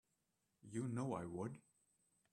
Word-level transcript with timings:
You 0.63 0.87
know 0.87 1.13
I 1.13 1.25
would. 1.25 1.59